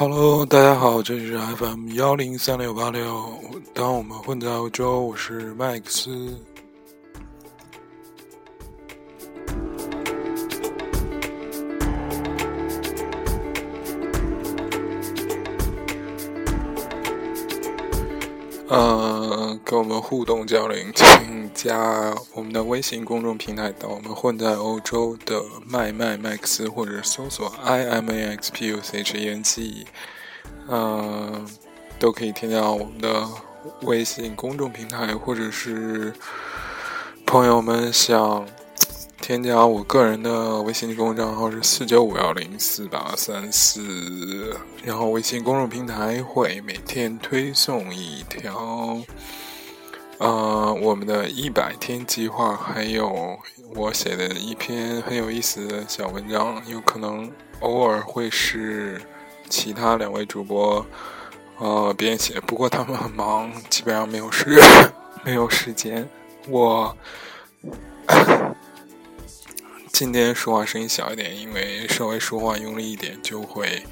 [0.00, 3.36] Hello，大家好，这里是 FM 幺零三六八六。
[3.74, 6.38] 当我们混在欧洲，我是麦克斯。
[18.68, 18.97] 呃，
[19.70, 29.86] 跟我们互动交流，请加我们的微信公众平台到我们混在欧洲的麦麦麦克斯，或者搜索 i m a x p u c h e n g，
[30.70, 31.46] 嗯，
[31.98, 33.28] 都可以添加我们的
[33.82, 36.14] 微信公众平台，或者是
[37.26, 38.46] 朋友们想。
[39.20, 48.96] 添加我个人的微信公众账号是四九五幺零四八三四，然后微信公众平台会每天推送一条，
[50.18, 53.38] 呃，我们的一百天计划，还有
[53.74, 59.00] 我写的一篇很有意思的小文章，有可能偶尔会是
[59.48, 60.84] 其他两位主播
[61.58, 64.60] 呃编写，不过他们很忙，基本上没有时
[65.24, 66.08] 没有时间，
[66.48, 66.96] 我。
[69.90, 73.82] 今天说话声音小一点，因为稍微说话用力一点就会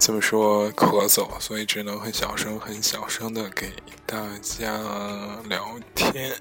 [0.00, 3.70] 这么说咳嗽，所以只能很小声、很小声的给
[4.06, 4.80] 大家
[5.44, 6.34] 聊天。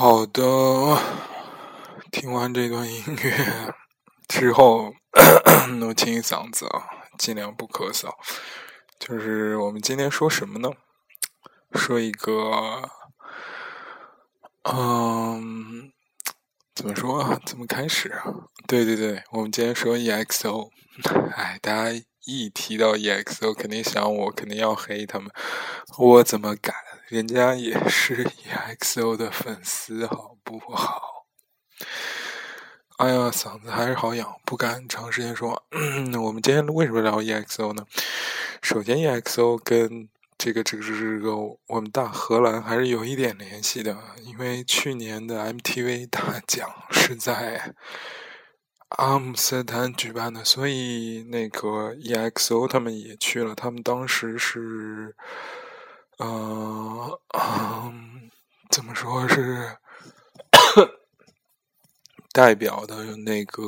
[0.00, 0.42] 好的，
[2.10, 3.74] 听完这段音乐
[4.28, 4.94] 之后，
[5.86, 6.88] 我清一嗓子啊，
[7.18, 8.08] 尽量不咳嗽。
[8.98, 10.70] 就是我们今天说什么呢？
[11.74, 12.88] 说一个，
[14.62, 15.92] 嗯，
[16.74, 17.38] 怎么说啊？
[17.44, 18.24] 怎么开始啊？
[18.66, 20.70] 对对对，我们今天说 EXO。
[21.36, 25.30] 哎，大家一提到 EXO，肯定想我，肯定要黑他们。
[25.98, 26.74] 我怎么敢？
[27.10, 31.26] 人家也是 EXO 的粉丝，好不好？
[32.98, 35.60] 哎呀，嗓子还是好痒，不敢长时间说。
[36.22, 37.84] 我们今天为什么聊 EXO 呢？
[38.62, 41.34] 首先，EXO 跟这个这个这个
[41.66, 47.74] 我们大荷兰还是有一点联系的，因为去年的 MTV 大奖是在
[48.90, 55.16] 阿姆斯特丹举办的，所以那个 EXO 他们也去了，他们当时是。
[56.22, 58.30] 嗯嗯，
[58.68, 59.78] 怎么说是
[62.30, 63.62] 代表的那个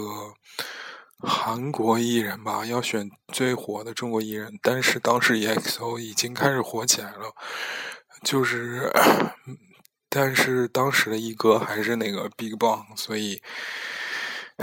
[1.19, 2.67] 韩国艺人吧？
[2.67, 7.35] 要选最火的中国艺人，但是当时 EXO 已经开始火起来了，
[8.23, 8.93] 就是，
[10.11, 13.43] 但是当时的一哥还是那个 BigBang，所以。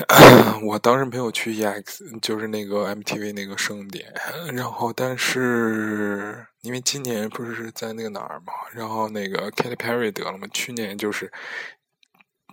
[0.63, 4.13] 我当时没有去 EX，就是那个 MTV 那个盛典，
[4.53, 11.31] 然后但是因为今年不是在那个哪儿嘛，然后那个 Katy Perry 得了嘛，去年就是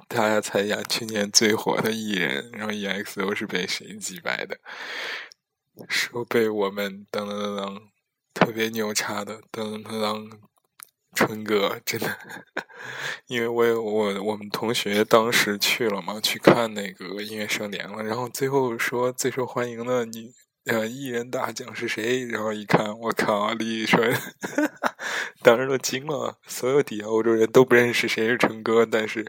[0.08, 4.59] 大家猜一下，去年最火的艺人，然后 EXO 是被谁击败的？
[5.88, 7.82] 是被我们噔噔噔噔
[8.32, 10.30] 特别牛叉的噔噔噔噔。
[11.16, 12.16] 春哥真的，
[13.27, 20.33] 因为我有我我们同学当时去了嘛，去看那个音乐盛典了，然后最后说最受欢迎的你
[20.66, 22.27] 呃艺人大奖是谁？
[22.27, 24.13] 然后一看，我靠，李宇春，
[25.42, 29.24] 当时都惊了，所有底下欧洲人都不认识谁是春哥，但是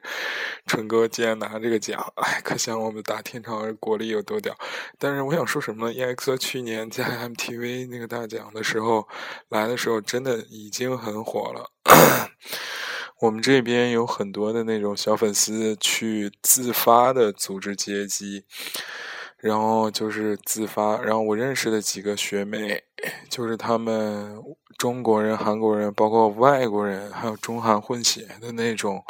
[0.65, 4.57] 春哥竟然拿这个奖，哎，可想我们大天朝国力有多屌。
[4.97, 9.07] 但是我想说什么呢？EXO 去年在 MTV 那个大奖的时候
[9.49, 11.71] 来的时候，真的已经很火了。
[13.21, 18.45] 我们这边有很多的那种小粉丝去自发的组织接机，
[19.39, 22.83] 然后就是自发，然后我认识的几个学妹，
[23.29, 24.41] 就是他们
[24.77, 29.03] 中国人、韩国人，包括外国人，还有中韩混血的那种，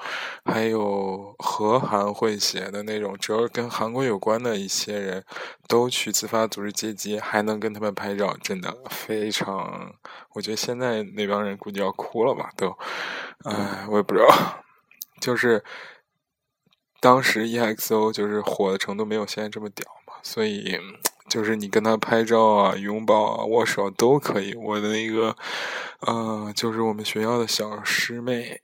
[0.43, 5.23] 还有和韩混血的那种，只要跟韩国有关的一些人，
[5.67, 9.93] 都去自发组织接机，还能跟他们拍照，真的非常，
[10.33, 12.77] 我觉得现在那帮人估计要哭了吧，都，
[13.45, 14.63] 哎，我也不知道，
[15.21, 15.63] 就是
[16.99, 19.85] 当时 EXO 就是火的程度没有现在这么屌。
[20.23, 20.77] 所以，
[21.29, 24.53] 就是你跟他拍照啊、拥抱啊、握手都可以。
[24.55, 25.35] 我的那个，
[26.01, 28.61] 呃，就是我们学校的小师妹，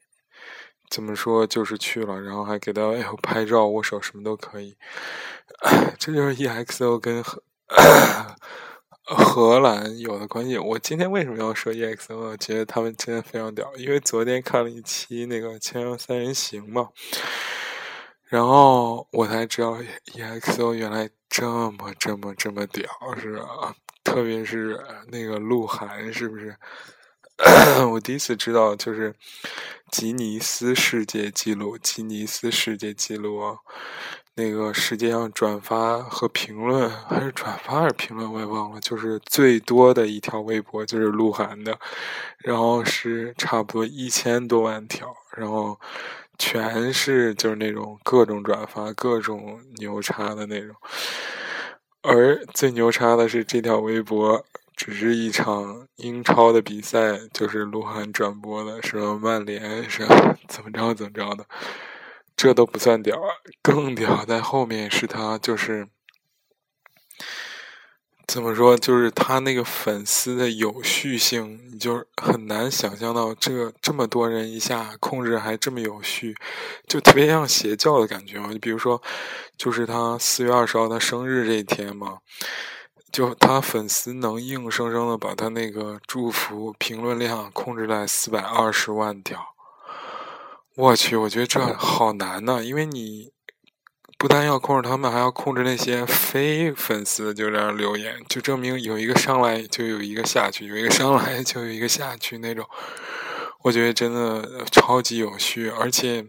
[0.90, 2.82] 怎么说，就是去了，然后还给他
[3.22, 4.76] 拍照、握手，什么都可以。
[6.00, 7.24] 这就是 EXO 跟
[9.06, 10.58] 荷兰有的关系。
[10.58, 12.18] 我今天为什么要说 EXO？
[12.18, 16.90] 我觉得他们真的非常屌，因为昨天看了一期那个《千阳三人行》嘛。
[18.30, 19.78] 然后我才知道
[20.16, 22.90] ，EXO 原来这么这么这么屌，
[23.20, 23.76] 是吧？
[24.04, 26.56] 特别是那个鹿晗，是不是？
[27.92, 29.14] 我第一次知道，就是
[29.92, 33.56] 吉尼斯世界纪录，吉尼斯世界纪录啊！
[34.36, 38.80] 那个世界上转发和评论，还是转发还是评论，我也忘了。
[38.82, 41.78] 就是最多的一条微博就是鹿晗的，
[42.40, 45.80] 然后是差不多一千多万条，然后。
[46.38, 50.76] 全是就是那种各种转发、各种牛叉的那种，
[52.02, 54.46] 而最牛叉的是这条微博
[54.76, 60.06] 只是一场英超的比赛，就是鹿晗转播的，什么曼联是
[60.48, 61.46] 怎么着怎么着的，
[62.36, 63.22] 这都不算屌，
[63.62, 65.88] 更屌在后面是他就是。
[68.26, 68.76] 怎么说？
[68.78, 76.36] 就是他那个粉丝的有序性，你就很难想象到这这么多人一下控制还这么有序，
[76.88, 78.52] 就特别像邪教的感觉嘛。
[78.52, 79.02] 就比如说，
[79.58, 82.20] 就是他四月二十号他生日这一天嘛，
[83.12, 89.40] 就他粉丝能硬生生的把他那个祝福评论量控制在四百二十万条。
[90.76, 93.32] 我去，我觉得这好难呐，因为你。
[94.24, 102.66] 不但要控制他们，还要控制那些非粉丝就这样留言，就证明有一个上来就有一个下去，有一个上来就有一个下去那种。
[103.64, 106.26] 我觉得真的超级有序，而且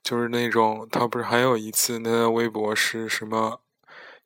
[0.00, 3.62] 就是那种他不是还有一次那微博是什么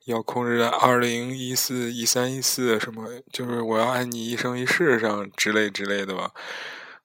[0.04, 6.32] 要控制在二零一四一三一四什么，就是我要爱你一生一世上之类之类的吧。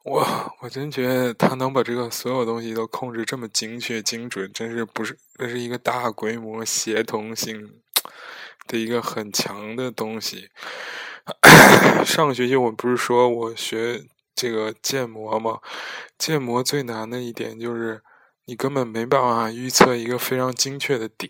[0.09, 0.25] 我
[0.62, 7.81] 我真觉得他能把这个所有东西都控制这么精确精准，真是不是这是一个大规模协同性
[8.68, 10.48] 的一个很强的东西。
[12.06, 14.01] 上个学期我不是说我学
[14.33, 15.59] 这个建模吗？
[16.18, 18.01] 建模最难的一点就是
[18.45, 21.30] 你根本没办法预测一个非常精确的点，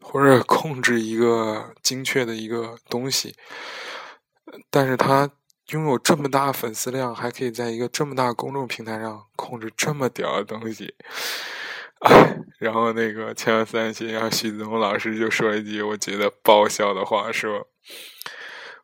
[0.00, 3.34] 或者控制一个精确的一个东西，
[4.70, 5.28] 但是它。
[5.72, 10.92] 拥有这么大粉丝量，还可以在一个这么大公众平台上控制这么屌的东西，
[12.58, 17.68] 然后那个前两三期，然后徐子东老师就说一句我觉得爆笑的话，说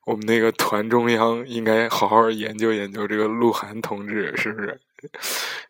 [0.04, 4.80] 我们那个团中央应该好好研究研究这个鹿晗同志，是不是？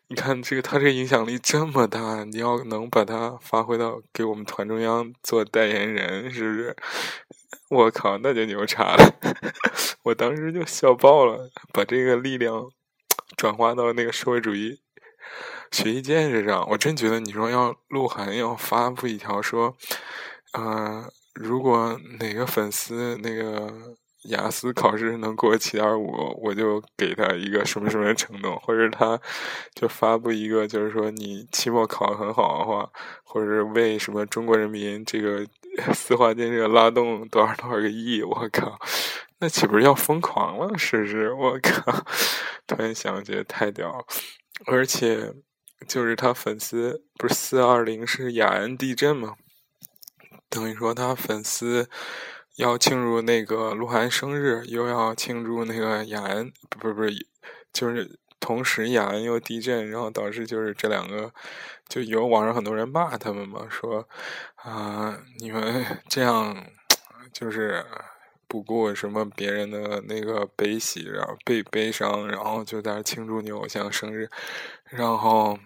[0.09, 6.75] 你看这个他这个影响力这么大，你要能把它发挥到给我们团中央做代言人，是不是？
[7.69, 9.15] 我靠，那就牛叉了！
[10.03, 12.69] 我当时就笑爆了，把这个力量
[13.35, 14.79] 转化到那个社会主义
[15.71, 16.67] 学习建设上。
[16.69, 19.75] 我真觉得，你说要鹿晗要发布一条说，
[20.53, 23.97] 呃，如果哪个粉丝那个。
[24.27, 29.19] 雅思考试能过七点五，我就给他一个什么什么承诺，或者他
[29.73, 32.89] 就发布一个，就是说你期末考得很好的话，
[33.23, 35.45] 或者为什么中国人民这个
[35.93, 38.77] 四化建设拉动多少多少个亿，我靠，
[39.39, 40.77] 那岂不是要疯狂了？
[40.77, 41.31] 是不是？
[41.31, 42.05] 我靠！
[42.65, 44.05] 突然想，觉得太屌了，
[44.65, 45.33] 而且
[45.87, 49.35] 就是他粉丝不是四二零是雅安地震吗？
[50.49, 51.89] 等于说他粉丝。
[52.57, 57.27] 要庆祝那个鹿晗生日，又要庆祝那个雅安，不是不是，
[57.71, 61.31] 就是同时雅安又地震，然后导致就是这两个，
[61.87, 64.09] 就有网上很多人骂他们嘛，说
[64.55, 66.65] 啊你们 这样
[67.31, 67.85] 就是
[68.47, 74.27] 不顾什么别人的那个悲喜，然后悲悲伤，然后就在庆祝你偶像生日，
[74.85, 75.59] 然后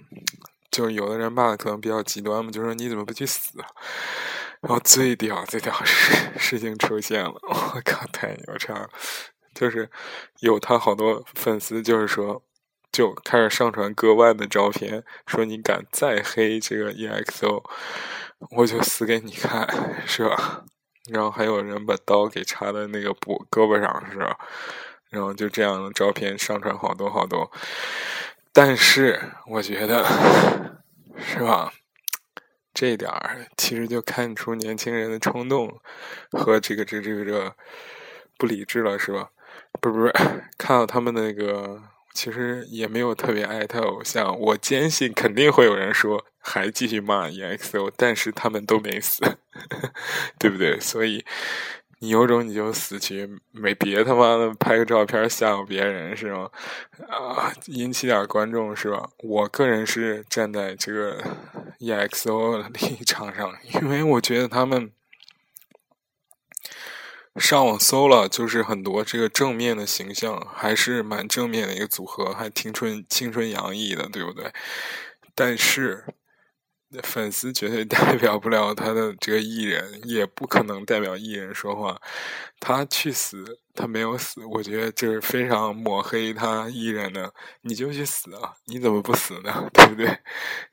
[0.69, 3.57] 就有的人骂的可能比较极端嘛，就说你怎么不去死？
[4.61, 8.87] 然后最屌最屌事事情出现了， 我靠，太牛叉！
[9.53, 9.89] 就是
[10.39, 12.41] 有他好多粉丝，就是说
[12.91, 17.63] 就开始上传割腕的照片，说你敢再黑这个 EXO，
[18.51, 19.67] 我就死给你看，
[20.05, 20.63] 是吧？
[21.09, 24.37] 然后还有人把刀给插在那个脖胳膊上，是吧？
[25.09, 27.51] 然后就这样的照片上传好多好多。
[28.53, 30.05] 但是我觉得，
[31.17, 31.73] 是吧？
[32.73, 35.79] 这点儿其实就看出年轻人的冲动
[36.31, 37.55] 和这个这这个这
[38.37, 39.29] 不理智了，是吧？
[39.79, 40.13] 不是不是，
[40.57, 41.81] 看到他们那个。
[42.13, 49.21] 其实也没有特别爱他偶像，我坚信肯定会有人说还继续骂 EXO，但是他们都没死，
[50.37, 50.77] 对不对？
[50.77, 51.23] 所以
[51.99, 56.49] 你有种你就死去，没别他妈的拍个照片吓唬别人是吗？
[57.07, 59.09] 啊，引起点观众是吧？
[59.19, 61.23] 我个人是站在这个
[61.81, 64.93] EXO 的立场上，因为我觉得他们。
[67.37, 74.51] 上网搜了，就是很多这个正面的形象，还是蛮正面的一个组合，还青春青春洋溢的，对不对？
[75.33, 76.03] 但是
[77.01, 82.01] 粉丝绝对代表不了他的这个艺人，也不可能代表艺人说话。
[82.59, 87.33] 他去死，他没有死，我觉得这是非常抹黑他艺人的。
[87.61, 88.55] 你就去死啊！
[88.65, 89.67] 你怎么不死呢？
[89.71, 90.19] 对不对？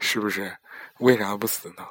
[0.01, 0.59] 是不是？
[1.01, 1.87] 为啥不死呢？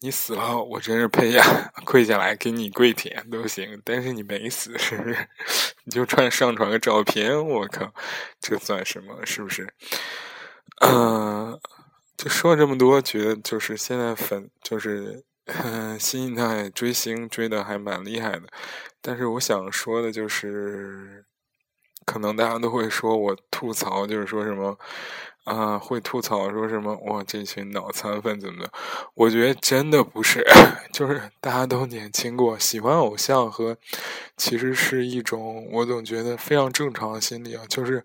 [0.00, 1.72] 你死了，我真是呸呀！
[1.84, 5.28] 跪下来给你跪舔都行，但是你没死，是不是？
[5.84, 7.92] 你就传上传个照片，我靠，
[8.40, 9.24] 这算什么？
[9.26, 9.72] 是不是？
[10.80, 11.58] 嗯，
[12.16, 15.24] 就说这么多，觉得就是现在粉就是
[15.98, 18.42] 新一代追星追的还蛮厉害的，
[19.00, 21.24] 但是我想说的就是，
[22.08, 24.78] 可能大家都会说我吐槽，就是说什么。
[25.44, 26.94] 啊，会吐槽说什么？
[27.06, 28.70] 哇，这群脑残粉怎么的？
[29.14, 30.44] 我觉得真的不是，
[30.92, 33.74] 就是大家都年轻过，喜欢偶像和
[34.36, 38.04] 其实是一种，我总觉得非常正常的心理啊，就是，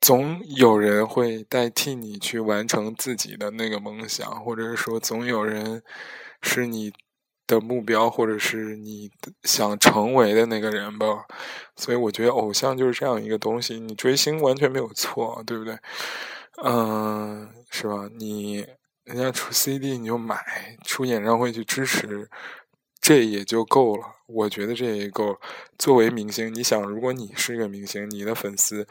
[0.00, 5.82] 总有人会代替你去完成自己的那个梦想，或者是说，总有人
[6.42, 6.92] 是你。
[7.46, 9.10] 的目标，或者是你
[9.42, 11.24] 想成为的那个人吧，
[11.76, 13.78] 所以我觉得偶像就是这样一个东西。
[13.78, 15.76] 你追星完全没有错，对不对？
[16.62, 18.08] 嗯，是吧？
[18.16, 18.66] 你
[19.04, 20.38] 人家出 CD 你就买，
[20.84, 22.28] 出演唱会去支持，
[23.00, 24.04] 这也就够了。
[24.26, 25.36] 我觉得这也够。
[25.78, 28.86] 作为明星，你想，如果你是一个明星，你的粉丝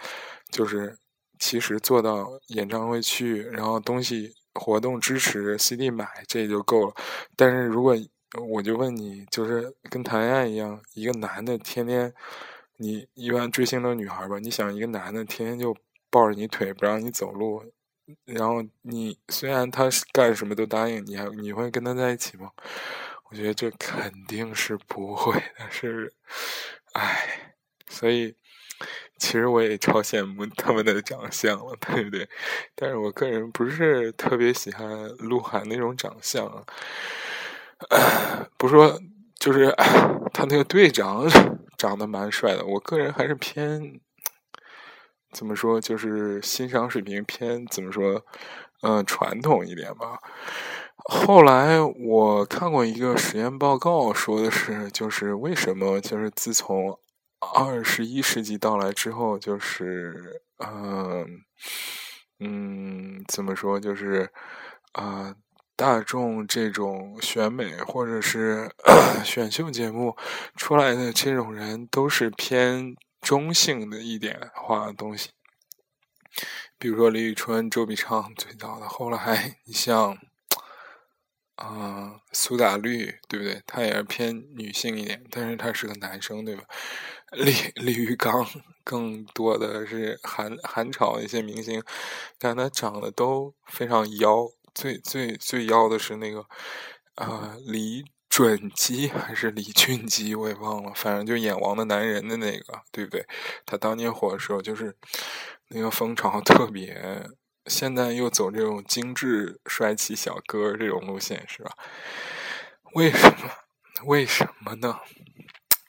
[0.51, 0.95] 就是
[1.39, 6.93] 其实做到演唱会去，然后东西活动支持 CD 买，这也就够了。
[7.36, 7.95] 但是如果
[8.41, 12.11] 我就问你，就是跟谈恋爱一样，一个男的天天，
[12.77, 15.75] 你一般追星的女孩吧，你想一个男的天天就
[16.09, 17.63] 抱着你腿不让你走路，
[18.25, 22.51] 然后你虽然他干什么都答应，你你会跟他在一起吗？
[23.29, 26.11] 我觉得这肯定是不会的，是，
[26.93, 27.55] 唉，
[27.87, 28.35] 所以
[29.17, 32.27] 其实我也超羡慕他们的长相了，对不对？
[32.73, 36.65] 但是我个人不是特别喜欢鹿晗那种长相。
[38.57, 38.99] 不是说，
[39.39, 39.73] 就是
[40.33, 41.25] 他那个队长
[41.77, 42.65] 长得蛮帅的。
[42.65, 43.99] 我个人还是偏
[45.31, 48.23] 怎么说，就是欣赏水平偏怎么说，
[48.81, 50.19] 嗯，传统一点吧。
[51.05, 56.97] 后来我看过一个实验报告，说的是，就是为什么，就是自从
[57.55, 61.25] 二十一世纪到来之后，就是嗯
[62.39, 64.29] 嗯，怎么说，就是
[64.93, 65.35] 啊。
[65.83, 68.71] 大众这种选美或者是
[69.25, 70.15] 选秀节目
[70.55, 75.31] 出来的这种人，都是偏中性的一点化的东西。
[76.79, 80.17] 比如说李宇春、周笔畅最早的，后来你像，
[81.55, 83.61] 啊苏打绿，对不对？
[83.67, 86.63] 他也是偏女性一点，但是他是个男生，对吧？
[87.31, 88.47] 李李玉刚
[88.85, 91.83] 更多的是韩韩朝一些明星，
[92.39, 94.47] 但他长得都非常妖。
[94.73, 96.45] 最最最妖的是那个，
[97.15, 103.25] 啊，李准基还是李俊基，我也忘了，反正就演《王的男人》的那个，对不对？
[103.65, 104.95] 他当年火的时候，就是
[105.69, 107.29] 那个风潮特别。
[107.67, 111.71] 现在又走这种精致帅气小哥这种路线，是吧？
[112.95, 113.51] 为什么？
[114.05, 114.99] 为什么呢？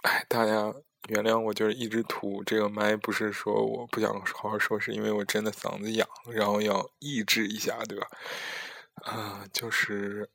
[0.02, 0.72] 哎，大家
[1.08, 8.06] 原谅我，就是一直吐这个麦，不是说我不想好好说，是因为我真的嗓子痒，然后要抑制一下，对吧？
[9.02, 10.30] 啊，就是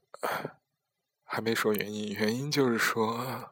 [1.23, 3.51] 还没说原因，原因就是说，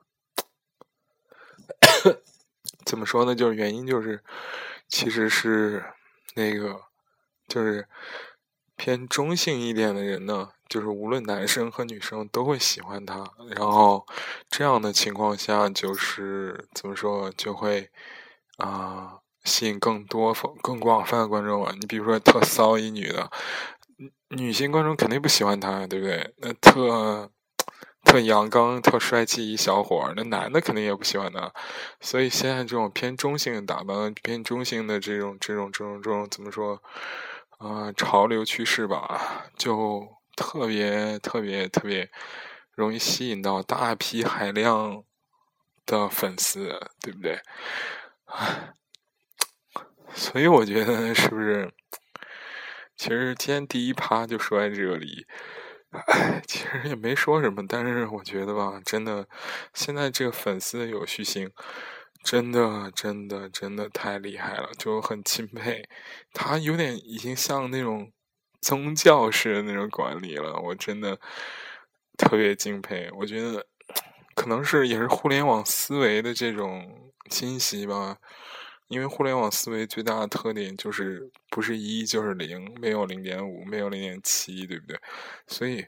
[2.85, 3.33] 怎么说呢？
[3.33, 4.23] 就是原因就是，
[4.87, 5.83] 其实是
[6.35, 6.83] 那个，
[7.47, 7.87] 就是
[8.75, 14.05] 偏中性一点的人呢，就是无论男生和女生都会喜欢他，然后
[14.49, 17.89] 这样的情况下，就是怎么说，就会
[18.57, 21.73] 啊吸引更多、更广泛的观众啊。
[21.79, 23.31] 你比如说，特骚一女的。
[24.29, 26.33] 女性观众肯定不喜欢他，对不对？
[26.37, 27.31] 那特
[28.03, 31.53] 特阳刚、特帅气一小伙儿，那男的肯定也不喜欢他。
[32.01, 36.81] 所以现在这种偏中性打扮、偏中性的这种、这种、这种、这种怎么说？
[37.57, 42.09] 啊，潮流趋势吧，就特别、特别、特别
[42.75, 45.03] 容易吸引到大批海量
[45.85, 47.39] 的粉丝，对不对？
[50.13, 51.73] 所以我觉得是不是？
[52.97, 55.25] 其实今天第一趴就说在这里。
[55.89, 59.25] 哎，其实也没说什么，但是我觉得吧，真的，
[59.73, 61.49] 现在这个粉丝的有序性，
[62.23, 65.87] 真的，真的，真的太厉害了，就很钦佩。
[66.33, 68.11] 他有点已经像那种
[68.59, 71.17] 宗教式的那种管理了，我真的
[72.17, 73.09] 特别敬佩。
[73.19, 73.65] 我觉得
[74.35, 78.17] 可能是也是互联网思维的这种侵袭吧。
[78.87, 84.99] 因为互联网思维最大的特点就是不是一就是零，没有零点五，没有零点七，对不对？
[85.45, 85.85] 所以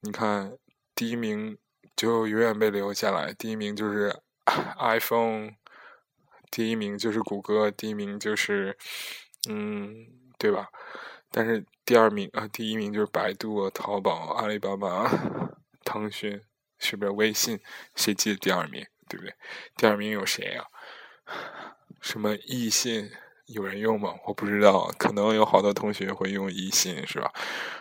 [0.00, 0.56] 你看，
[0.94, 1.58] 第一名
[1.96, 4.14] 就永远被留下来，第一名就是
[4.78, 5.50] iPhone，
[6.50, 8.78] 第一名就是谷歌，第一名就是
[9.48, 10.06] 嗯，
[10.38, 10.68] 对吧？
[11.30, 15.10] 但是第二名啊，第一名就是百度、淘宝、阿里巴巴、
[15.84, 16.40] 腾讯，
[16.78, 17.10] 是不是？
[17.10, 17.60] 微信，
[17.96, 18.86] 谁记得第二名？
[19.08, 19.34] 对不对？
[19.76, 20.64] 第二名有谁呀？
[22.00, 23.10] 什么易信
[23.46, 24.14] 有人用吗？
[24.26, 27.32] 我不知道，可能有好多同学会用易信，是吧？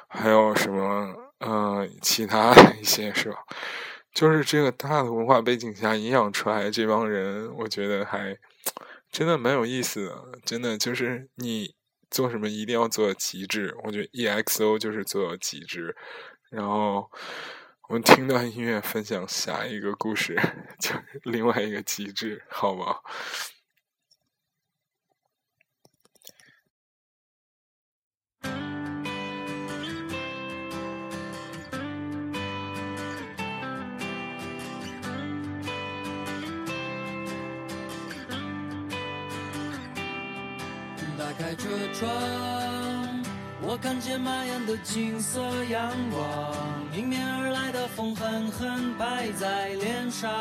[0.08, 3.38] 还有什么嗯，其他一些是吧？
[4.14, 8.36] 就是这个大的文化背景下营养出来这帮人，我觉得还
[9.12, 10.40] 真的蛮有意思的。
[10.44, 11.76] 真的就是你
[12.10, 15.96] 做什么一定要做到极致，我觉得 EXO 就是做到极致。
[16.50, 17.12] 然后
[17.90, 20.36] 我们听段音乐，分享下一个故事，
[20.80, 22.96] 就是另外一个极致，好吗？
[41.28, 42.10] 打开车窗，
[43.62, 46.54] 我看见满眼的金色阳光，
[46.96, 50.32] 迎面而来的风狠狠拍在脸上。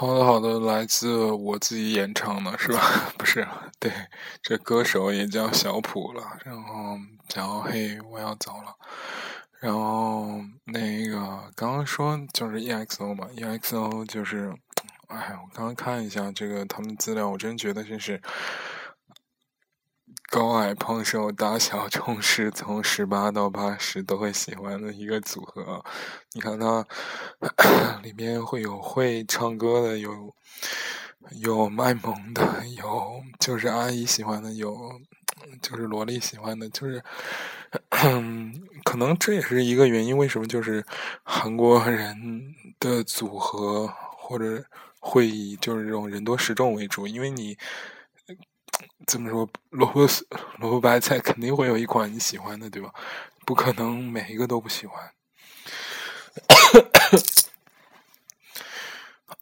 [0.00, 2.80] 好的，好的，来自我自己演唱的是吧？
[3.18, 3.46] 不是，
[3.78, 3.92] 对，
[4.40, 6.98] 这歌手也叫小普了，然后
[7.34, 8.74] 然后嘿，我要走了。
[9.58, 11.18] 然后那个
[11.54, 14.50] 刚刚说就是 EXO 嘛，EXO 就是，
[15.08, 18.18] 哎，我刚刚看一下这个他们资料，我真觉得真是。
[20.30, 25.84] 高矮胖瘦大小中是从十八到八十都会喜欢的一个组合。
[26.34, 26.86] 你看它
[28.04, 30.32] 里面会有会唱歌的，有
[31.40, 35.00] 有卖萌的，有就是阿姨喜欢的，有
[35.60, 37.02] 就是萝莉喜欢的，就是
[38.84, 40.16] 可能这也是一个原因。
[40.16, 40.86] 为什么就是
[41.24, 44.64] 韩国人的组合或者
[45.00, 47.08] 会以就是这种人多势众为主？
[47.08, 47.58] 因为你。
[49.06, 49.48] 怎么说？
[49.70, 50.06] 萝卜、
[50.58, 52.92] 萝卜白菜肯定会有一款你喜欢的，对吧？
[53.46, 55.12] 不可能每一个都不喜欢。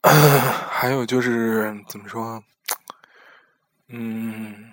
[0.71, 2.43] 还有就是怎么说？
[3.89, 4.73] 嗯，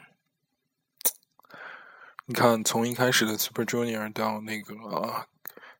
[2.25, 5.27] 你看，从一开始的 Super Junior 到那个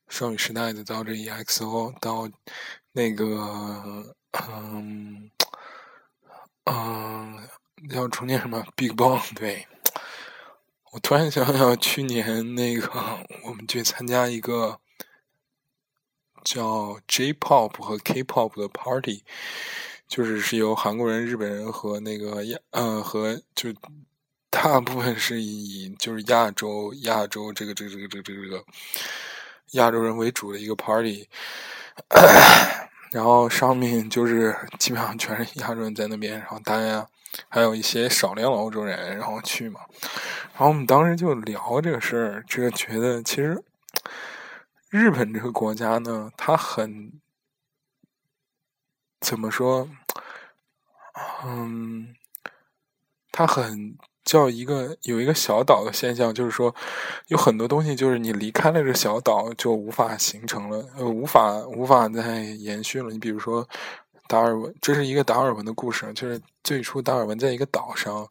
[0.10, 2.30] 少女时代的，到这 EXO，到
[2.92, 4.16] 那个
[4.50, 5.30] 嗯。
[7.90, 9.22] 要重念什么？Big Bang？
[9.36, 9.68] 对，
[10.92, 12.90] 我突然想想，去年那个
[13.44, 14.80] 我们去参加一个
[16.44, 19.24] 叫 J-Pop 和 K-Pop 的 party，
[20.08, 23.70] 就是是由韩国人、日本人和那个亚呃和就
[24.50, 28.66] 大部分是以就是亚洲亚洲这个这个这个这个这个
[29.72, 31.28] 亚洲人为主的一个 party，
[33.12, 37.08] 然后上面就是基本上全是亚洲人在那边，然后大家。
[37.50, 39.82] 还有一些少量的欧洲人，然后去嘛，
[40.54, 43.64] 然后我们当时就聊这个事儿，这个觉得其实
[44.90, 47.14] 日本这个国家呢，它很
[49.20, 49.90] 怎么说？
[51.46, 52.16] 嗯，
[53.32, 56.76] 它很叫一个有一个小岛的现象，就是说
[57.28, 63.10] 有很多东西，就是你离开了这小岛就无法形成了，呃，无法无法再延续了。
[63.12, 63.68] 你比如说。
[64.28, 68.28] 达尔文，这是一个达尔文的故事，就是最初达尔文在一个岛上，然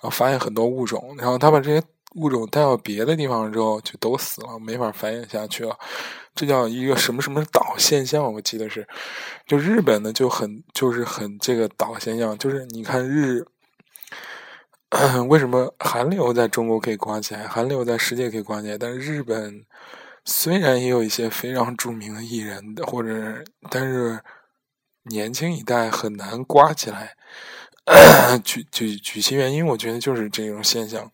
[0.00, 1.82] 后发现很多物种，然后他把这些
[2.16, 5.76] 物种带到别的地方之后，就都死了，没法繁衍下去了。
[6.34, 8.32] 这叫一个什么什么岛现象？
[8.32, 8.86] 我记得是，
[9.46, 13.44] 就日本呢就很就是很这个岛现象，就是你看日，
[15.28, 19.64] 为什么韩流在中国可以刮起来，韩流在世界可以刮起来，但是日本
[20.24, 24.20] 虽然也有一些非常著名的艺人，或者但是。
[25.04, 27.14] 年轻一代很难刮起来，
[28.44, 31.10] 举举举其原因，我觉得就是这种现象。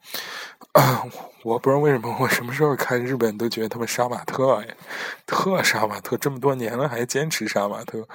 [1.42, 4.76] 我不知道为什么，我什么时候看日本都觉得他们杀马特哎，
[5.24, 8.06] 特杀马特，这么多年了还坚持杀马特，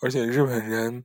[0.00, 1.04] 而且日本人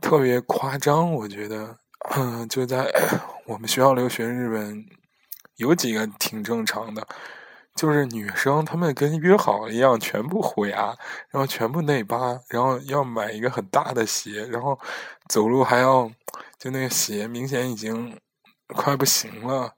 [0.00, 1.78] 特别夸张，我觉得，
[2.16, 2.90] 嗯，就在
[3.46, 4.84] 我们学校留学日本，
[5.56, 7.06] 有几个挺正常的。
[7.78, 10.86] 就是女生，她们跟约好一样，全部虎牙，
[11.30, 14.76] 然后全部内八，然后要买一个很大的鞋，然后
[15.28, 16.10] 走路还要，
[16.58, 18.18] 就那个鞋明显已经
[18.74, 19.72] 快不行了，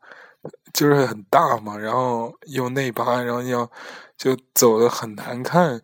[0.72, 3.70] 就是很大嘛，然后又内八，然后要
[4.16, 5.78] 就走的很难看。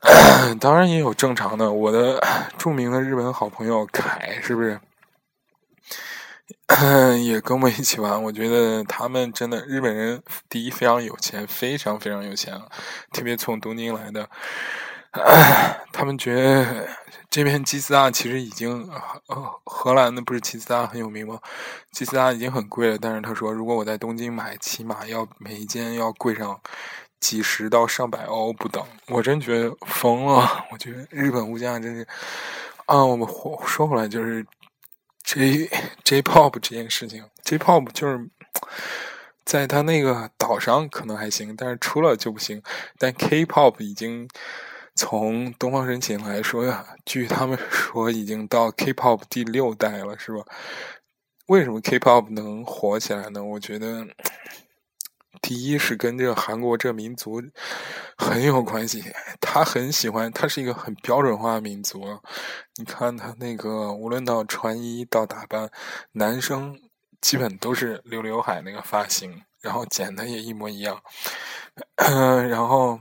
[0.58, 2.20] 当然也有正常的，我的
[2.58, 4.80] 著名的日本好朋友凯，是不是？
[7.24, 12.60] 也跟我一起玩，我觉得他们真的日本人第一非常有钱，非常非常有钱，
[13.12, 14.28] 特别从东京来的。
[15.92, 16.86] 他们觉得
[17.28, 18.88] 这边吉斯大其实已经
[19.64, 21.40] 荷兰的不是吉斯大很有名吗？
[21.90, 26.60] 吉斯大已经很贵了，但是他说如果我在东京买，起码要每一间要贵上
[27.18, 28.84] 几十到上百欧不等。
[29.08, 32.06] 我真觉得疯了，我觉得日本物价真是
[32.86, 33.04] 啊。
[33.04, 33.28] 我们
[33.66, 34.46] 说回来就是。
[35.32, 35.70] J
[36.02, 38.28] J-pop 这件事情，J-pop 就是
[39.44, 42.60] 在他那个岛上可能还行，但是出了就不行。
[42.98, 44.28] 但 K-pop 已经
[44.96, 50.44] 从东方神起来说呀，据他们 说已经到 K-pop 第六代了，是吧？
[51.46, 53.44] 为什么 K-pop 能火起来呢？
[53.44, 54.04] 我觉得。
[55.42, 57.42] 第一是跟这个韩国这民族
[58.16, 59.02] 很有关系，
[59.40, 62.20] 他很喜欢，他是一个很标准化的民族。
[62.76, 65.70] 你看他那个，无论到穿衣到打扮，
[66.12, 66.78] 男生
[67.20, 71.02] 基本都是留刘海那个发型，然后剪的也一模一样。
[71.96, 73.00] 然后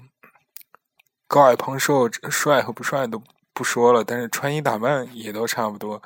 [1.27, 3.21] 高矮胖瘦，帅和不帅都
[3.53, 6.01] 不说了，但是穿衣打扮也都差不多。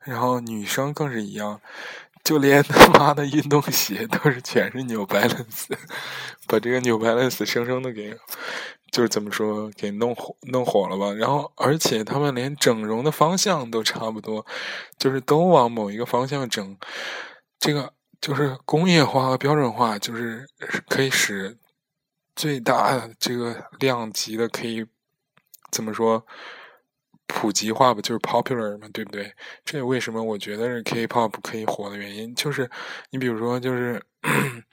[0.00, 1.60] 然后女生更是一样。
[2.24, 5.66] 就连他妈的运动鞋都是全是 New Balance，
[6.46, 8.16] 把这个 New Balance 生生的给
[8.90, 11.12] 就是怎么说给弄火弄火了吧？
[11.12, 14.46] 然后而且他们连整容的方向都差不多，
[14.98, 16.76] 就是都往某一个方向整。
[17.58, 20.48] 这个就是工业化和标准化，就是
[20.88, 21.58] 可以使
[22.34, 24.86] 最大这个量级的可以
[25.70, 26.26] 怎么说
[27.26, 28.00] 普及化吧？
[28.00, 29.32] 就是 popular 嘛，对不对？
[29.64, 32.70] 这也为什么我觉得是 K-pop 可以火的原因，就是
[33.10, 34.02] 你比如说就是。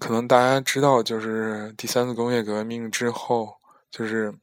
[0.00, 3.54] 可能大家知道，就是第三次工业革命之后，
[3.90, 4.34] 就是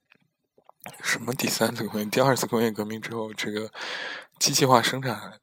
[1.02, 3.72] 什么第三次工业、第二次工业革命之后，这个
[4.38, 5.40] 机器化生产、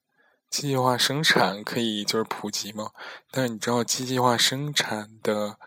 [0.48, 2.90] 机器化生产可以就是普及嘛？
[3.32, 5.58] 但是你知道机器化生产的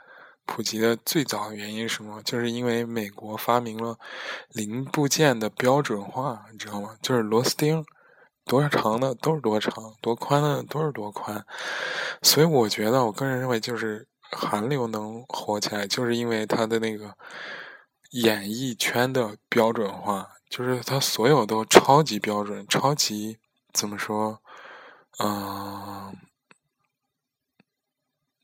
[0.47, 2.19] 普及的最早的原因是什么？
[2.23, 3.99] 就是因为美国发明了
[4.53, 6.97] 零部件的标准化，你知道吗？
[7.03, 7.85] 就是螺丝钉
[8.45, 11.45] 多长的都是多长，多宽的都是多宽。
[12.23, 14.07] 所以我觉得，我个人认为就是。
[14.29, 17.15] 韩流能火起来，就是因为它的那个
[18.11, 23.37] 演艺圈的标准化，就是它所有都超级标准，超级
[23.71, 24.41] 怎么说？
[25.19, 26.13] 嗯，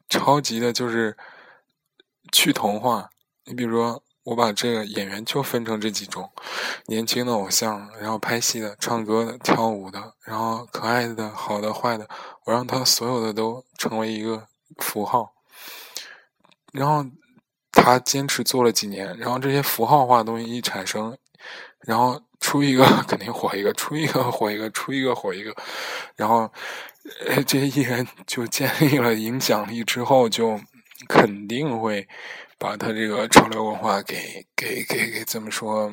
[0.08, 1.18] 超级的就是
[2.34, 3.10] 去同化。
[3.46, 6.30] 你比如说，我把这个演员就分成这几种：
[6.88, 12.08] 年轻的偶像，然后拍戏的、唱歌的、跳舞的，然后可爱的、好的、坏的，
[12.46, 15.34] 我让他所有的都成为一个符号。
[16.72, 17.06] 然后
[17.72, 21.18] 他坚持做了几年，然后这些符号化的东西一产生，
[21.82, 25.54] 然后出一个 肯定火一个，出一个火一个，出一个火一个，
[26.16, 26.50] 然后
[27.46, 30.58] 这些艺人就建立了影响力之后，就
[31.08, 32.08] 肯定会
[32.58, 35.92] 把他这个潮流文化给给给给怎么说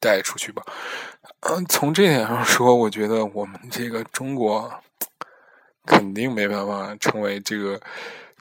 [0.00, 0.62] 带出去吧。
[1.40, 4.72] 嗯，从这点上说，我觉得我们这个中国
[5.84, 7.80] 肯定没办法成为这个。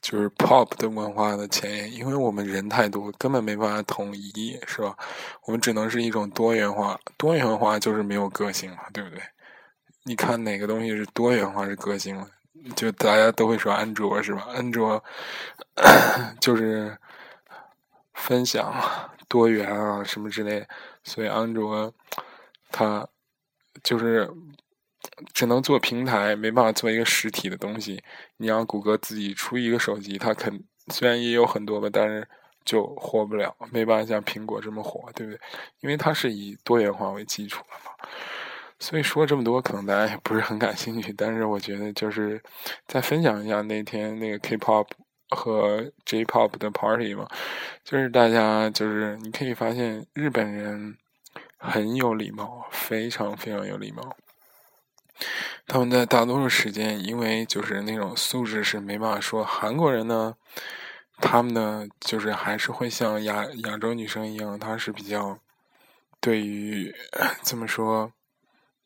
[0.01, 4.95] 就是 pop 的文化的前沿，因为我们人太多，根本没办法统一，是吧？
[5.47, 9.19] 我们只能是一种多元化，多元化就是没有个性了，对不对？
[10.03, 12.27] 你看哪个东西是多元化是个性了？
[12.75, 14.47] 就大家都会说安卓是吧？
[14.53, 15.03] 安卓
[16.39, 16.97] 就是
[18.13, 18.73] 分享
[19.27, 20.67] 多元啊什么之类，
[21.03, 21.93] 所以安卓
[22.71, 23.07] 它
[23.83, 24.29] 就是。
[25.35, 28.03] 只能做平台，没办法做一个实体的东西。
[28.37, 32.27] 你让谷歌自己出一个手机，它肯虽然也有很多吧，但是
[32.65, 35.39] 就火不了，没办法像苹果这么火，对不对？
[35.81, 38.09] 因为它是以多元化为基础的嘛。
[38.85, 41.11] 所以说这么多，可能大家也不是很感兴趣。
[41.11, 42.39] 但是我觉得，就是
[42.85, 44.85] 再分享一下那天那个 K-pop
[45.29, 47.27] 和 J-pop 的 party 嘛，
[47.83, 50.95] 就是大家就是你可以发现，日本人
[51.57, 54.15] 很有礼貌，非常非常有礼貌。
[55.65, 59.43] 他们在大多数时间，因为就是那种素质是没办法说。
[59.43, 60.35] 韩国人呢，
[61.17, 65.39] 他们呢就是还是会像亚亚洲女生一样，她是比较
[66.19, 66.93] 对于
[67.41, 68.11] 怎么说，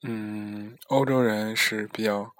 [0.03, 2.31] 嗯，欧洲人是比较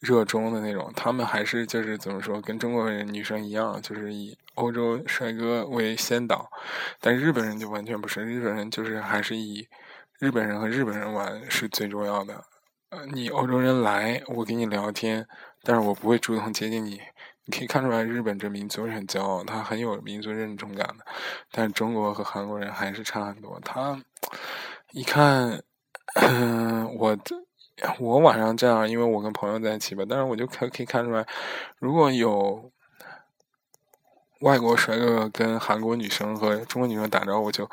[0.00, 0.92] 热衷的那种。
[0.96, 6.50] 他们还是就是怎么说，跟中国人女生一样，就是以欧洲帅哥为先导。
[7.00, 9.68] 但日本人就完全不是，日本人就是还是以。
[10.20, 12.42] 日本人和日本人玩是最重要的。
[12.88, 15.24] 呃，你欧洲人来，我跟你聊天，
[15.62, 17.00] 但是我不会主动接近你。
[17.44, 21.06] 你可以看出来，日本这民族是很骄傲，他很有民族认同感的。
[21.52, 23.60] 但中国和韩国人还是差很多。
[23.60, 24.02] 他
[24.90, 25.62] 一看，
[26.26, 27.16] 嗯，我
[28.00, 31.26] 我晚上这样，因为我跟朋友在一起吧，但是我就可可以看出来，
[31.78, 32.70] 如果有。
[34.42, 37.68] 外国帅哥跟韩国女生和中国女生打招呼就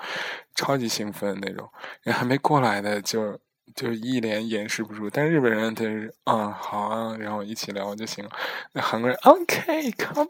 [0.55, 1.69] 超级兴奋那种，
[2.01, 3.39] 人还没过来的就
[3.75, 5.07] 就一脸掩饰不住。
[5.07, 8.31] 但日本人他是啊好啊，然后一起聊就行了。
[8.73, 10.27] 那韩国人 OK，come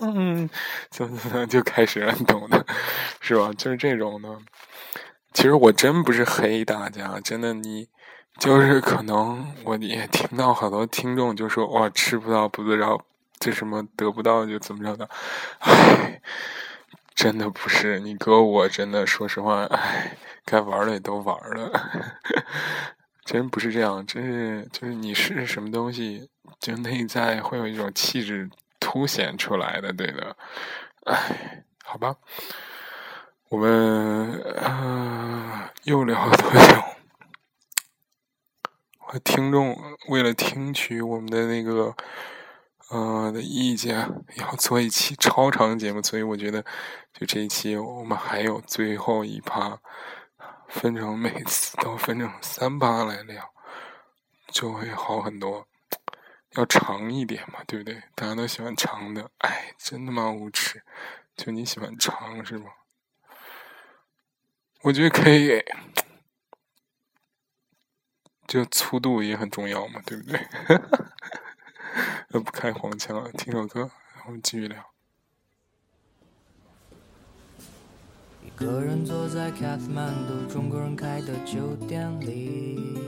[0.00, 0.48] on，
[0.90, 1.06] 就
[1.48, 2.64] 就开始了，你懂的，
[3.20, 3.52] 是吧？
[3.58, 4.28] 就是这种的。
[5.34, 7.88] 其实我真不是黑大家，真的，你
[8.38, 13.04] 就是可能我也听到好多听众就说哇吃不到不知道。
[13.40, 15.06] 这什么得不到就怎么着的，
[15.58, 16.22] 唉，
[17.14, 20.16] 真的不是你哥，我真的说实话，唉，
[20.46, 21.70] 该玩的也都玩了，
[23.26, 28.48] 真不是这样，真是就是你是什么东西，就内在会有一种气质
[28.80, 30.34] 凸显出来的，对的，
[31.04, 32.14] 唉，好吧，
[33.54, 36.84] 我们啊又聊了多久？
[39.06, 41.94] 我听众为了听取我们的那个。
[42.90, 43.96] 呃的意见
[44.36, 46.62] 要做一期超长节目，所以我觉得
[47.12, 49.78] 就这一期我们还有最后一趴，
[50.68, 53.52] 分成每次都分成三趴来聊，
[54.48, 55.66] 就会好很多。
[56.56, 58.02] 要长一点嘛，对不对？
[58.14, 60.82] 大家都喜欢长的，哎，真他妈无耻！
[61.36, 62.66] 就你喜欢长是吗？
[64.84, 65.64] 我觉得可以，
[68.46, 70.38] 这粗度也很重要嘛，对不对？
[72.44, 74.84] 不开黄腔了，听首歌，然后继续聊。
[78.42, 82.98] 一个人坐在卡特曼度中国人开的酒店里，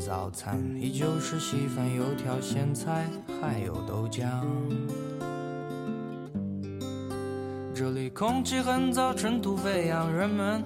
[0.00, 3.06] 早餐依旧是稀饭、油条、咸菜，
[3.42, 5.03] 还有豆浆。
[7.74, 10.62] 这里空气很糟，尘土飞扬，人们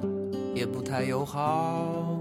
[0.55, 2.21] 也不太友好。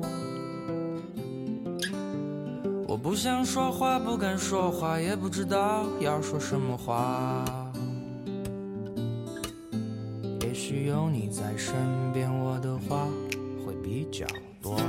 [2.88, 7.44] 我不想说话，不敢说话，也不知道要说什么话。
[10.40, 11.76] 也许有你在身
[12.14, 13.06] 边，我的话
[13.66, 14.26] 会比较
[14.62, 14.80] 多。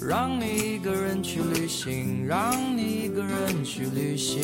[0.00, 4.42] 让你一个人去旅行，让你一个人去旅行，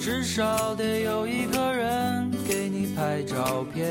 [0.00, 3.86] 至少得有一个人给你拍照片。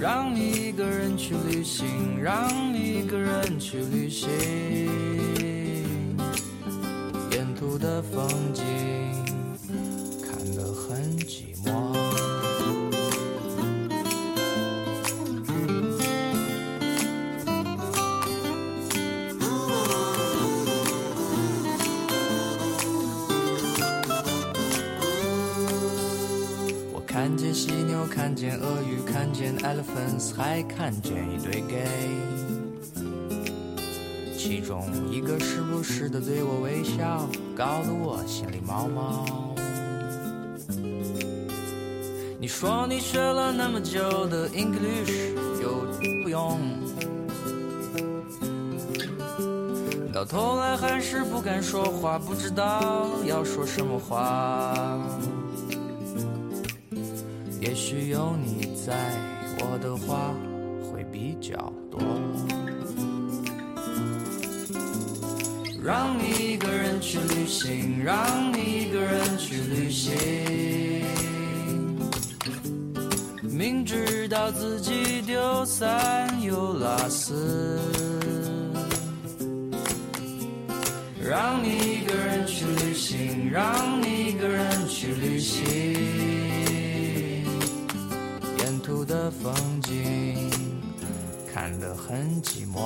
[0.00, 1.86] 让你一个人去旅行，
[2.20, 4.28] 让你一个人去旅行，
[7.30, 8.64] 沿途的风景
[28.02, 31.86] 牛，看见鳄鱼，看见 elephants，还看见一对 gay。
[34.36, 39.54] 其中一个时不时的对我微笑，搞得我心里毛毛。
[42.40, 45.86] 你说你学了那么久的 English，有
[46.24, 46.58] 不用，
[50.12, 54.98] 到头来还是不敢说话，不知道要说什么话。
[57.62, 58.92] 也许有你在，
[59.60, 60.34] 我的话
[60.90, 62.00] 会比较多。
[65.80, 70.10] 让你一个人去旅行，让你一个人去旅行，
[73.42, 77.78] 明知道自己丢三又拉四。
[81.24, 86.21] 让你一个人去旅行，让你一个人去旅行。
[89.04, 90.50] 的风景
[91.52, 92.76] 看得很寂寞。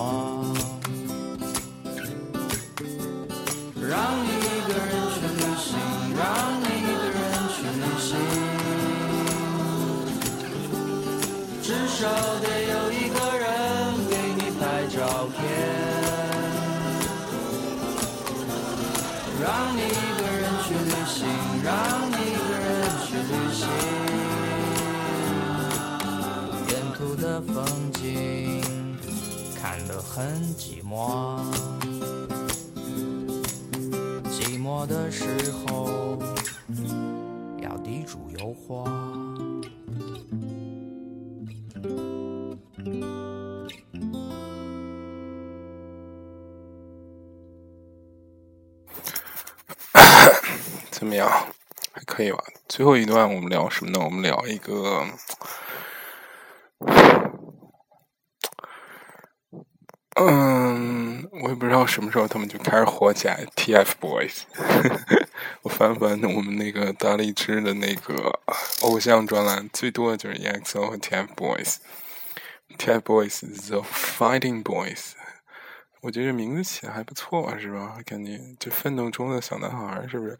[3.89, 5.69] 让你一个人去旅行，
[6.17, 6.25] 让
[6.61, 8.11] 你一个人去旅行，
[11.63, 12.03] 至少
[27.47, 28.63] 风景
[29.55, 31.43] 看得很寂寞，
[34.25, 36.19] 寂寞的时候
[37.63, 38.85] 要抵住诱惑。
[50.91, 51.29] 怎么样？
[51.93, 52.39] 还可以吧。
[52.69, 54.01] 最后一段我们聊什么呢？
[54.03, 55.07] 我们聊一个，
[60.17, 63.45] 嗯，我也不知道什么时候他们就开始火起来。
[63.57, 64.43] TFBOYS，
[65.63, 68.41] 我翻翻我们那个大荔枝的那个
[68.83, 71.77] 偶像专栏，最多的就是 EXO 和 TFBOYS。
[72.79, 75.13] TFBOYS The Fighting Boys，
[76.03, 77.97] 我觉得名字起的还不错，是吧？
[78.05, 80.39] 感觉就奋斗中的小男孩，是不是？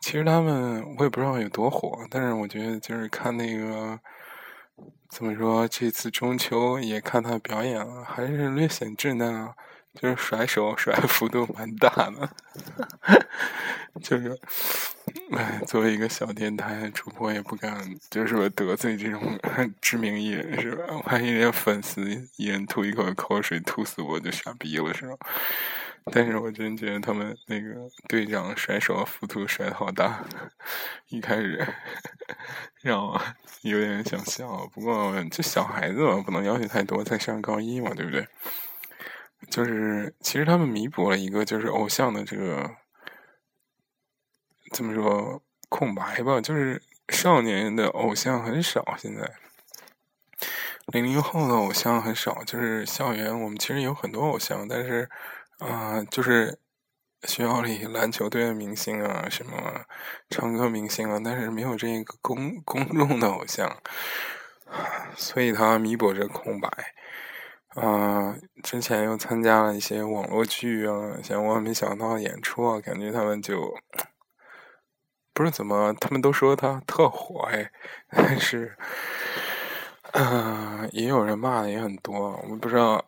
[0.00, 4.00] 其实他们我也不知道有多火，但是我觉得就是看那个
[5.10, 9.54] 怎么说，这次中秋也看他表演了，还是略显稚嫩啊，
[9.94, 12.30] 就是甩手甩幅度蛮大的，
[14.02, 14.38] 就是
[15.36, 19.38] 哎，作为一个小电台主播，也不敢就是得罪这种
[19.80, 20.84] 知名艺人，是吧？
[21.06, 22.02] 万一人家粉丝
[22.36, 25.16] 一人吐一口口水吐死我就傻逼了，是吧？
[26.12, 27.74] 但是我真觉得他们那个
[28.08, 30.24] 队长甩手幅度甩的好大，
[31.08, 31.66] 一开始
[32.80, 33.20] 让我
[33.62, 34.66] 有点想笑。
[34.72, 38.26] 不过这小孩子嘛，不能要求太多，才上高一嘛，对不对？
[39.50, 42.70] 就是其实他们弥补了一个就是偶像的这个
[44.72, 48.94] 怎么说空白吧，就是少年的偶像很少。
[48.96, 49.30] 现在
[50.86, 55.10] 零零后的偶像很少，就是校园我们其实有很多偶像，但是。
[55.60, 56.58] 啊，就是
[57.24, 59.84] 学校里篮球队的明星啊，什么
[60.30, 63.76] 唱歌明星啊，但是没有这个公公众的偶像，
[65.14, 66.70] 所以他弥补这空白。
[67.76, 73.74] 啊，之前又参加了一些网络剧啊，像我没想到演出啊，感觉他们就
[75.32, 77.70] 不是怎么，他们都说他特火哎，
[78.10, 78.76] 但是，
[80.12, 83.04] 嗯，也有人骂的也很多，我不知道，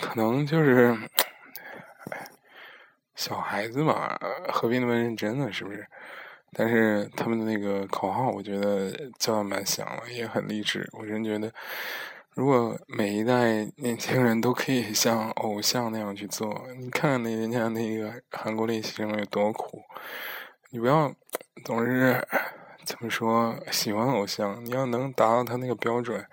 [0.00, 0.96] 可能就是。
[3.16, 4.18] 小孩子嘛，
[4.52, 5.50] 何必那么认真呢？
[5.52, 5.86] 是不是？
[6.52, 8.90] 但是他们的那个口号，我觉得
[9.20, 10.90] 叫的蛮响了，也很励志。
[10.92, 11.50] 我真觉得，
[12.34, 19.82] 如果每一代年轻人都可以像偶像那样去做，你看那人家那个韩国练习生有多苦，
[20.70, 21.14] 你不要
[21.64, 22.26] 总是
[22.84, 26.26] 怎么说喜欢偶像，你要能达到他那个标准。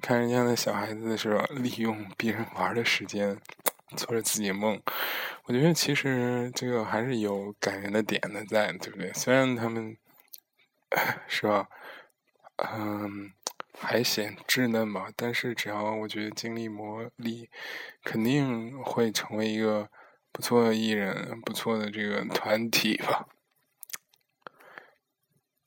[0.00, 1.46] 看人家那小孩子是吧？
[1.50, 3.38] 利用别人玩的时间。
[3.96, 4.82] 做着自己梦，
[5.44, 9.12] 我觉得其实这个还是有感人的点的在，对不对？
[9.12, 9.96] 虽然他们
[11.28, 11.68] 是吧，
[12.56, 13.30] 嗯，
[13.78, 17.48] 还显稚嫩吧，但是只要我觉得经历磨砺，
[18.02, 19.88] 肯定会成为一个
[20.32, 23.26] 不错的艺人，不错的这个团体吧。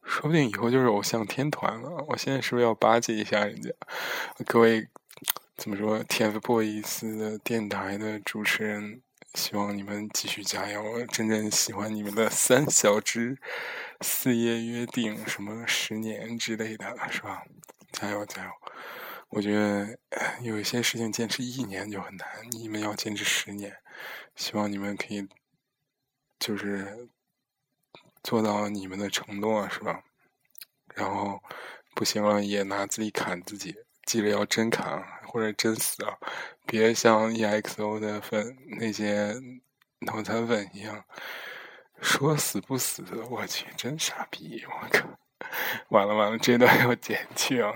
[0.04, 2.06] 说不定以后就是偶像天团了。
[2.10, 3.72] 我现在是不是要巴结一下人家？
[4.46, 4.88] 各位。
[5.58, 9.02] 怎么说？TFBOYS 的电台的主持人，
[9.34, 11.04] 希望你们继续加油！
[11.08, 13.40] 真正喜欢你们的三小只
[14.02, 17.42] 四叶约定，什么十年之类的，是吧？
[17.98, 18.52] 加油加油！
[19.30, 19.98] 我觉得
[20.44, 23.76] 有一些事情坚持一年就很难，你们要坚持十年。
[24.36, 25.28] 希望你们可以，
[26.38, 27.10] 就是
[28.22, 30.04] 做到你们的承诺，是吧？
[30.94, 31.42] 然后
[31.96, 33.76] 不行了，也拿自己砍自己。
[34.06, 36.16] 记得要真砍或者真死啊！
[36.68, 39.34] 别像 EXO 的粉那些
[40.02, 41.04] 脑残粉一样，
[42.00, 43.04] 说死不死。
[43.32, 44.64] 我去，真傻逼！
[44.66, 45.10] 我靠，
[45.90, 47.74] 完了完了，这段要剪去啊！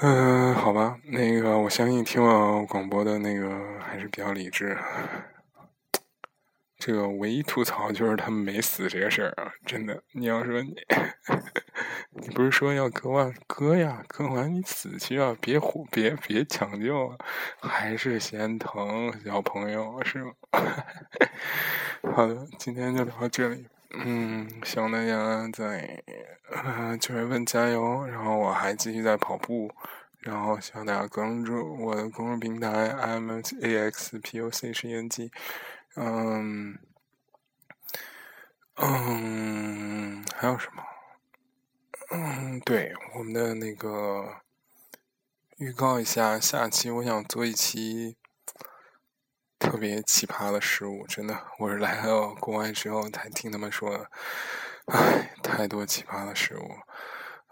[0.00, 4.76] 嗯，好吧，那个我相信听完广播的那个还是比较理智。
[6.78, 9.50] 这个唯一吐槽就是他们没死这个事儿啊！
[9.66, 10.74] 真的，你要说你。
[12.20, 14.02] 你不是说要割腕割呀？
[14.08, 15.36] 割完你死去啊！
[15.40, 17.16] 别虎，别别抢救，
[17.60, 20.32] 还是嫌疼小朋友是吗？
[22.14, 23.66] 好的，今天就聊到这里。
[23.90, 26.04] 嗯，希望大家在
[27.00, 28.06] 九月份加油。
[28.06, 29.70] 然后我还继续在跑步。
[30.20, 35.30] 然后希望大家关注我的公众平台 M A X P O C 实验机。
[35.96, 36.76] 嗯
[38.74, 40.82] 嗯，还有什么？
[42.10, 44.42] 嗯，对，我们的那个
[45.56, 48.17] 预告一下，下期我想做一期
[49.68, 54.10] 特别奇葩的食物，真的，我是来到国外之后才听他们说的，
[54.86, 56.70] 唉，太多奇葩的食物，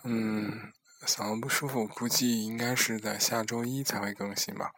[0.02, 0.72] 嗯，
[1.06, 4.70] 嗓子不舒服，估计应该是在下周一才会更新吧。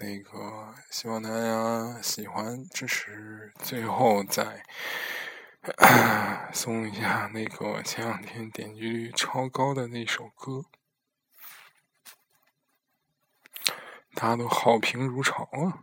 [0.00, 4.64] 那个，希望大家喜欢支持，最后再。
[6.52, 10.64] 送一下那个前两天点击率超高的那首歌，
[14.14, 15.82] 大家都好评如潮啊！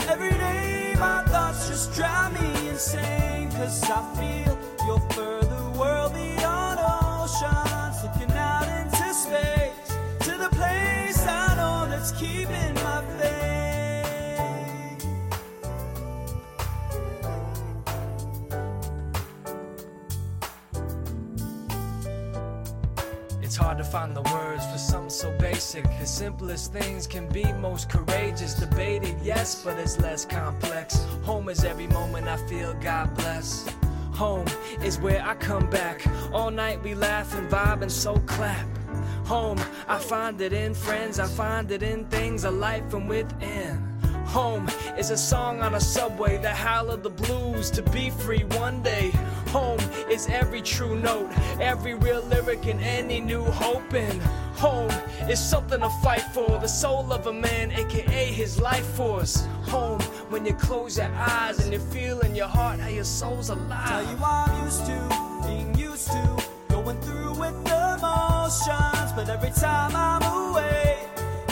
[0.08, 3.50] every day my thoughts just drive me insane.
[3.52, 11.20] Cause I feel you're further world beyond oceans, looking out into space to the place
[11.26, 12.77] I know that's keeping
[23.48, 25.82] It's hard to find the words for something so basic.
[25.98, 28.52] The simplest things can be most courageous.
[28.52, 31.02] Debated, yes, but it's less complex.
[31.22, 33.66] Home is every moment I feel God bless.
[34.12, 34.44] Home
[34.84, 36.06] is where I come back.
[36.30, 38.66] All night we laugh and vibe and so clap.
[39.24, 43.77] Home, I find it in friends, I find it in things, a life from within.
[44.28, 44.68] Home
[44.98, 48.82] is a song on a subway, the howl of the blues to be free one
[48.82, 49.10] day.
[49.48, 53.94] Home is every true note, every real lyric, and any new hope.
[53.94, 54.20] And
[54.54, 54.90] home
[55.30, 59.46] is something to fight for, the soul of a man, aka his life force.
[59.68, 63.48] Home, when you close your eyes and you feel in your heart how your soul's
[63.48, 63.88] alive.
[63.88, 69.50] Tell you I'm used to being used to going through with the motions, but every
[69.52, 70.98] time I'm away,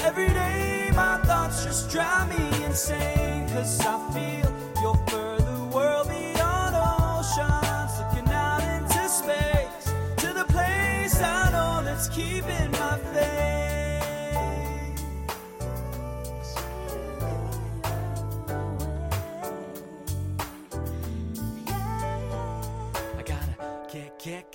[0.07, 3.49] every day my thoughts just drive me insane.
[3.49, 4.49] Cause I feel
[4.81, 9.85] you're further world beyond oceans, looking out into space
[10.19, 13.66] to the place I know that's keeping my faith.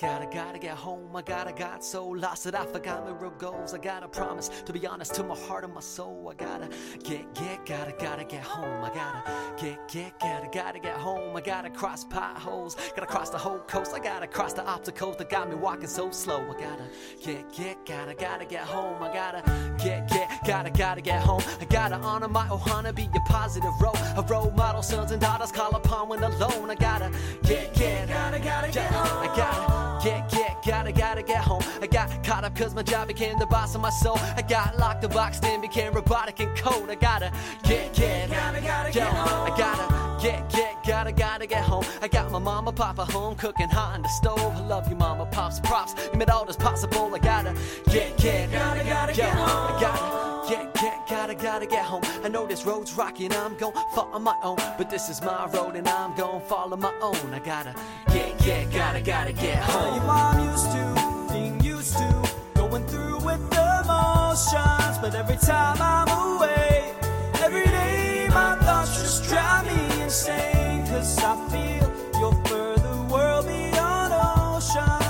[0.02, 1.14] Gotta, gotta get home.
[1.14, 3.72] I gotta, got so lost that I forgot my real goals.
[3.72, 6.28] I gotta promise to be honest to my heart and my soul.
[6.28, 6.68] I gotta
[7.04, 8.82] get, get, gotta, gotta get home.
[8.84, 9.22] I gotta
[9.56, 11.36] get, get, gotta, gotta get home.
[11.36, 13.94] I gotta cross potholes, gotta cross the whole coast.
[13.94, 16.40] I gotta cross the obstacles that got me walking so slow.
[16.50, 16.84] I gotta
[17.24, 19.00] get, get, gotta, gotta get home.
[19.00, 19.42] I gotta
[19.78, 21.42] get, get, gotta, gotta get home.
[21.60, 23.96] I gotta honor my Ohana, be a positive role.
[24.16, 26.70] A role model, sons and daughters call upon when alone.
[26.70, 27.12] I gotta
[27.44, 29.30] get, get, gotta, gotta get home.
[29.30, 31.62] I gotta get, get, gotta, gotta get home.
[31.80, 34.18] I got caught up cause my job became the boss of my soul.
[34.18, 36.90] I got locked and boxed in, became robotic and cold.
[36.90, 37.32] I gotta
[37.64, 39.52] get, get, gotta, gotta get home.
[39.52, 41.84] I gotta get, get, gotta, gotta get home.
[42.00, 44.38] I got my mama, papa home, cooking hot on the stove.
[44.38, 45.94] I love you, mama, pops, props.
[46.12, 47.12] You made all this possible.
[47.14, 47.54] I gotta
[47.90, 49.76] get, get, gotta, gotta get home.
[49.76, 52.02] I gotta get, get, gotta, gotta get home.
[52.22, 54.56] I know this road's rocky and I'm gon' fall on my own.
[54.78, 57.34] But this is my road and I'm gon' follow my own.
[57.34, 57.74] I gotta
[58.12, 60.08] get, get, gotta, gotta get you home.
[60.08, 66.08] I'm used to being used to going through with the motions, but every time I'm
[66.36, 66.94] away,
[67.42, 74.12] every day my thoughts just drive me insane, cause I feel you're further world beyond
[74.12, 75.01] ocean.